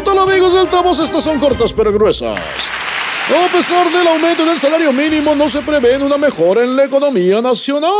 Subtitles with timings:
[0.00, 0.98] ¿Qué tal amigos del Tamos?
[0.98, 2.38] Estas son cortas pero gruesas.
[2.38, 7.42] A pesar del aumento del salario mínimo, no se prevé una mejora en la economía
[7.42, 7.92] nacional.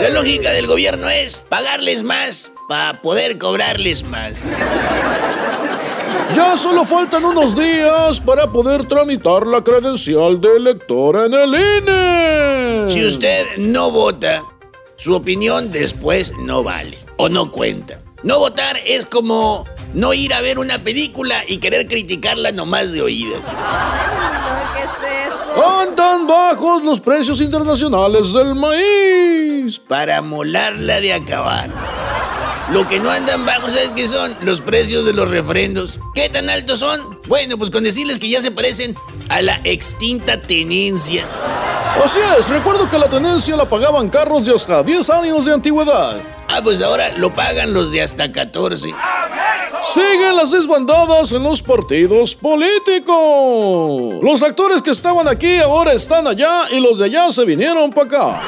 [0.00, 4.48] La lógica del gobierno es pagarles más para poder cobrarles más.
[6.34, 12.90] Ya solo faltan unos días para poder tramitar la credencial de elector en el INE.
[12.90, 14.42] Si usted no vota,
[14.96, 18.00] su opinión después no vale o no cuenta.
[18.24, 23.02] No votar es como no ir a ver una película y querer criticarla nomás de
[23.02, 23.40] oídas.
[25.82, 29.78] Andan bajos los precios internacionales del maíz.
[29.78, 31.70] Para molarla de acabar.
[32.70, 34.36] Lo que no andan bajos, ¿sabes qué son?
[34.40, 36.00] Los precios de los refrendos.
[36.14, 37.20] ¿Qué tan altos son?
[37.28, 38.96] Bueno, pues con decirles que ya se parecen
[39.28, 41.28] a la extinta tenencia.
[42.02, 46.20] Así es, recuerdo que la tenencia la pagaban carros de hasta 10 años de antigüedad.
[46.48, 48.90] Ah, pues ahora lo pagan los de hasta 14.
[49.86, 54.14] Siguen las desbandadas en los partidos políticos.
[54.22, 58.06] Los actores que estaban aquí ahora están allá y los de allá se vinieron para
[58.06, 58.40] acá.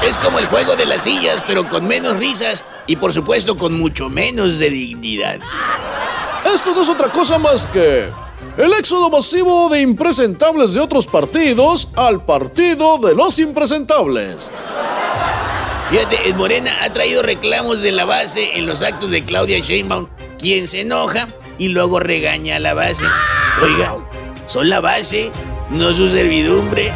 [0.06, 3.76] Es como el juego de las sillas, pero con menos risas y por supuesto con
[3.76, 5.40] mucho menos de dignidad.
[6.54, 8.08] Esto no es otra cosa más que
[8.56, 14.52] el éxodo masivo de impresentables de otros partidos al partido de los impresentables.
[15.90, 20.06] Fíjate, Morena ha traído reclamos de la base en los actos de Claudia Sheinbaum,
[20.46, 21.26] quien se enoja
[21.58, 23.04] y luego regaña a la base.
[23.60, 23.96] Oiga,
[24.46, 25.32] son la base,
[25.70, 26.92] no su servidumbre.